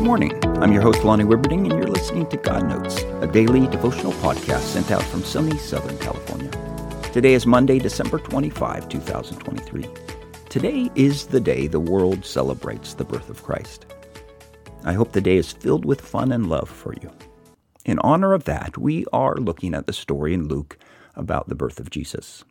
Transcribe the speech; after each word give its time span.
morning. 0.00 0.32
I'm 0.62 0.72
your 0.72 0.80
host, 0.80 1.04
Lonnie 1.04 1.24
Wibberding, 1.24 1.70
and 1.70 1.72
you're 1.72 1.86
listening 1.86 2.26
to 2.28 2.38
God 2.38 2.66
Notes, 2.66 3.02
a 3.20 3.26
daily 3.26 3.66
devotional 3.66 4.12
podcast 4.14 4.62
sent 4.62 4.90
out 4.90 5.02
from 5.02 5.22
sunny 5.22 5.58
Southern 5.58 5.98
California. 5.98 6.50
Today 7.12 7.34
is 7.34 7.46
Monday, 7.46 7.78
December 7.78 8.18
25, 8.18 8.88
2023. 8.88 9.86
Today 10.48 10.90
is 10.94 11.26
the 11.26 11.40
day 11.40 11.66
the 11.66 11.78
world 11.78 12.24
celebrates 12.24 12.94
the 12.94 13.04
birth 13.04 13.28
of 13.28 13.42
Christ. 13.42 13.84
I 14.84 14.94
hope 14.94 15.12
the 15.12 15.20
day 15.20 15.36
is 15.36 15.52
filled 15.52 15.84
with 15.84 16.00
fun 16.00 16.32
and 16.32 16.48
love 16.48 16.70
for 16.70 16.94
you. 16.94 17.10
In 17.84 17.98
honor 17.98 18.32
of 18.32 18.44
that, 18.44 18.78
we 18.78 19.04
are 19.12 19.36
looking 19.36 19.74
at 19.74 19.86
the 19.86 19.92
story 19.92 20.32
in 20.32 20.48
Luke 20.48 20.78
about 21.14 21.48
the 21.48 21.54
birth 21.54 21.78
of 21.78 21.90
Jesus. 21.90 22.42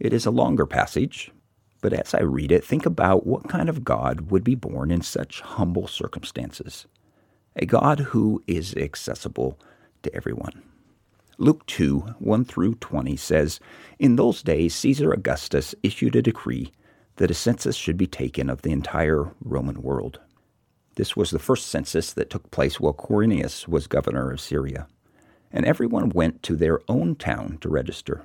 It 0.00 0.12
is 0.12 0.26
a 0.26 0.32
longer 0.32 0.66
passage, 0.66 1.30
but 1.80 1.92
as 1.92 2.14
I 2.14 2.22
read 2.22 2.52
it, 2.52 2.64
think 2.64 2.86
about 2.86 3.26
what 3.26 3.48
kind 3.48 3.68
of 3.68 3.84
God 3.84 4.30
would 4.30 4.44
be 4.44 4.54
born 4.54 4.90
in 4.90 5.02
such 5.02 5.40
humble 5.40 5.86
circumstances. 5.86 6.86
A 7.56 7.66
God 7.66 8.00
who 8.00 8.42
is 8.46 8.74
accessible 8.76 9.58
to 10.02 10.14
everyone. 10.14 10.62
Luke 11.38 11.64
2 11.66 12.00
1 12.18 12.44
through 12.44 12.74
20 12.76 13.16
says, 13.16 13.60
In 13.98 14.16
those 14.16 14.42
days, 14.42 14.74
Caesar 14.74 15.12
Augustus 15.12 15.74
issued 15.82 16.16
a 16.16 16.22
decree 16.22 16.72
that 17.16 17.30
a 17.30 17.34
census 17.34 17.76
should 17.76 17.96
be 17.96 18.06
taken 18.06 18.50
of 18.50 18.62
the 18.62 18.72
entire 18.72 19.32
Roman 19.40 19.82
world. 19.82 20.20
This 20.96 21.16
was 21.16 21.30
the 21.30 21.38
first 21.38 21.68
census 21.68 22.12
that 22.12 22.30
took 22.30 22.50
place 22.50 22.80
while 22.80 22.92
Quirinius 22.92 23.68
was 23.68 23.86
governor 23.86 24.32
of 24.32 24.40
Syria. 24.40 24.88
And 25.52 25.64
everyone 25.64 26.08
went 26.10 26.42
to 26.44 26.56
their 26.56 26.80
own 26.88 27.14
town 27.14 27.58
to 27.60 27.68
register. 27.68 28.24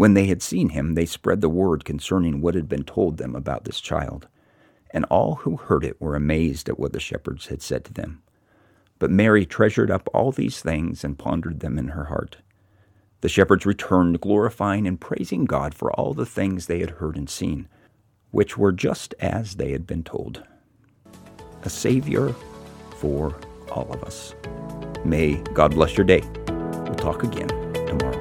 When 0.00 0.14
they 0.14 0.28
had 0.28 0.40
seen 0.40 0.70
him, 0.70 0.94
they 0.94 1.04
spread 1.04 1.42
the 1.42 1.50
word 1.50 1.84
concerning 1.84 2.40
what 2.40 2.54
had 2.54 2.70
been 2.70 2.84
told 2.84 3.18
them 3.18 3.36
about 3.36 3.64
this 3.64 3.82
child. 3.82 4.28
And 4.92 5.04
all 5.10 5.34
who 5.34 5.58
heard 5.58 5.84
it 5.84 6.00
were 6.00 6.16
amazed 6.16 6.70
at 6.70 6.78
what 6.78 6.94
the 6.94 6.98
shepherds 6.98 7.48
had 7.48 7.60
said 7.60 7.84
to 7.84 7.92
them. 7.92 8.22
But 8.98 9.10
Mary 9.10 9.44
treasured 9.44 9.90
up 9.90 10.08
all 10.14 10.32
these 10.32 10.62
things 10.62 11.04
and 11.04 11.18
pondered 11.18 11.60
them 11.60 11.78
in 11.78 11.88
her 11.88 12.04
heart. 12.04 12.38
The 13.20 13.28
shepherds 13.28 13.66
returned, 13.66 14.22
glorifying 14.22 14.88
and 14.88 14.98
praising 14.98 15.44
God 15.44 15.74
for 15.74 15.92
all 15.92 16.14
the 16.14 16.24
things 16.24 16.64
they 16.64 16.80
had 16.80 16.92
heard 16.92 17.18
and 17.18 17.28
seen, 17.28 17.68
which 18.30 18.56
were 18.56 18.72
just 18.72 19.14
as 19.20 19.56
they 19.56 19.72
had 19.72 19.86
been 19.86 20.02
told. 20.02 20.42
A 21.64 21.68
Savior 21.68 22.34
for 22.96 23.38
all 23.70 23.92
of 23.92 24.02
us. 24.02 24.34
May 25.04 25.34
God 25.52 25.72
bless 25.72 25.98
your 25.98 26.06
day. 26.06 26.22
We'll 26.46 26.94
talk 26.94 27.22
again 27.22 27.48
tomorrow. 27.86 28.19